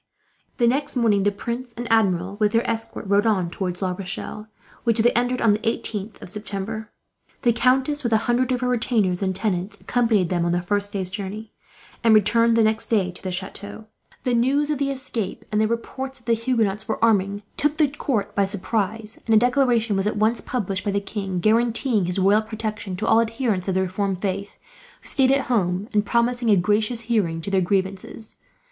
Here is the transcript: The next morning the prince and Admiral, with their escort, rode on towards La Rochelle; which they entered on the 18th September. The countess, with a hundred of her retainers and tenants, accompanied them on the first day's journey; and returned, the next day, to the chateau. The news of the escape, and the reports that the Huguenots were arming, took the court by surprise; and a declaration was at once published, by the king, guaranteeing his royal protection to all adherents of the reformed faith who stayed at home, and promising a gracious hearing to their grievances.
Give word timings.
The 0.57 0.65
next 0.65 0.95
morning 0.95 1.21
the 1.21 1.31
prince 1.31 1.75
and 1.77 1.87
Admiral, 1.91 2.35
with 2.39 2.53
their 2.53 2.67
escort, 2.67 3.05
rode 3.07 3.27
on 3.27 3.51
towards 3.51 3.83
La 3.83 3.91
Rochelle; 3.91 4.47
which 4.83 4.97
they 4.97 5.11
entered 5.11 5.43
on 5.43 5.53
the 5.53 5.59
18th 5.59 6.27
September. 6.27 6.89
The 7.43 7.53
countess, 7.53 8.03
with 8.03 8.11
a 8.11 8.17
hundred 8.25 8.51
of 8.51 8.61
her 8.61 8.67
retainers 8.67 9.21
and 9.21 9.35
tenants, 9.35 9.77
accompanied 9.79 10.29
them 10.29 10.43
on 10.43 10.53
the 10.53 10.63
first 10.63 10.91
day's 10.91 11.11
journey; 11.11 11.53
and 12.03 12.15
returned, 12.15 12.57
the 12.57 12.63
next 12.63 12.87
day, 12.87 13.11
to 13.11 13.21
the 13.21 13.29
chateau. 13.29 13.85
The 14.23 14.33
news 14.33 14.71
of 14.71 14.79
the 14.79 14.89
escape, 14.89 15.45
and 15.51 15.61
the 15.61 15.67
reports 15.67 16.17
that 16.17 16.25
the 16.25 16.33
Huguenots 16.33 16.87
were 16.87 17.03
arming, 17.05 17.43
took 17.55 17.77
the 17.77 17.87
court 17.87 18.33
by 18.33 18.47
surprise; 18.47 19.19
and 19.27 19.35
a 19.35 19.37
declaration 19.37 19.95
was 19.95 20.07
at 20.07 20.17
once 20.17 20.41
published, 20.41 20.83
by 20.83 20.89
the 20.89 20.99
king, 20.99 21.39
guaranteeing 21.39 22.05
his 22.05 22.17
royal 22.17 22.41
protection 22.41 22.95
to 22.95 23.05
all 23.05 23.21
adherents 23.21 23.67
of 23.67 23.75
the 23.75 23.83
reformed 23.83 24.19
faith 24.19 24.55
who 25.01 25.07
stayed 25.07 25.31
at 25.31 25.45
home, 25.45 25.87
and 25.93 26.07
promising 26.07 26.49
a 26.49 26.55
gracious 26.55 27.01
hearing 27.01 27.39
to 27.39 27.51
their 27.51 27.61
grievances. 27.61 28.39